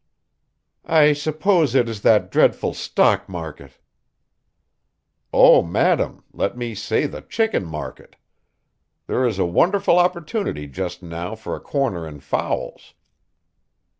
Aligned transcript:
"I 0.83 1.13
suppose 1.13 1.75
it 1.75 1.87
is 1.87 2.01
that 2.01 2.31
dreadful 2.31 2.73
stock 2.73 3.29
market." 3.29 3.77
"Oh, 5.31 5.61
madam, 5.61 6.23
let 6.33 6.57
me 6.57 6.73
say 6.73 7.05
the 7.05 7.21
chicken 7.21 7.63
market. 7.67 8.15
There 9.05 9.27
is 9.27 9.37
a 9.37 9.45
wonderful 9.45 9.99
opportunity 9.99 10.65
just 10.65 11.03
now 11.03 11.35
for 11.35 11.55
a 11.55 11.59
corner 11.59 12.07
in 12.07 12.19
fowls." 12.19 12.95